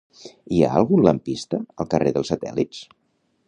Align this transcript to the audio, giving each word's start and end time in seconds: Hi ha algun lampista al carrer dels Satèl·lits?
Hi 0.53 0.61
ha 0.61 0.69
algun 0.79 1.03
lampista 1.09 1.59
al 1.85 1.91
carrer 1.95 2.17
dels 2.17 2.33
Satèl·lits? 2.35 2.85